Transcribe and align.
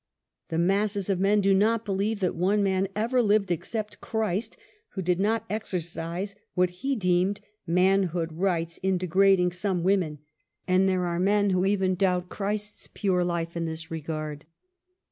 The 0.49 0.57
masses 0.57 1.11
of 1.11 1.19
men 1.19 1.41
do 1.41 1.53
not 1.53 1.85
believe 1.85 2.21
that 2.21 2.33
one 2.33 2.63
man 2.63 2.87
ever 2.95 3.21
lived, 3.21 3.51
except 3.51 4.01
Christ, 4.01 4.57
who 4.95 5.01
did 5.03 5.19
not 5.19 5.45
exercise 5.47 6.33
what 6.55 6.71
he 6.81 6.95
deemed 6.95 7.39
"manhood 7.67 8.33
rights 8.33 8.79
in 8.79 8.97
degrading 8.97 9.51
some 9.51 9.83
woman," 9.83 10.17
and 10.67 10.89
there 10.89 11.05
are 11.05 11.19
men 11.19 11.51
who 11.51 11.65
even 11.65 11.93
doubt 11.93 12.29
Christ's 12.29 12.89
pure 12.91 13.23
life 13.23 13.55
in 13.55 13.65
this 13.65 13.91
regard. 13.91 14.45